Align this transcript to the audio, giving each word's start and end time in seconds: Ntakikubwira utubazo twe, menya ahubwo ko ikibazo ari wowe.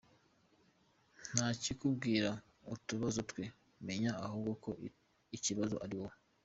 Ntakikubwira 1.33 2.29
utubazo 2.75 3.19
twe, 3.29 3.43
menya 3.87 4.11
ahubwo 4.25 4.51
ko 4.63 4.69
ikibazo 5.37 5.75
ari 5.85 5.95
wowe. 6.01 6.17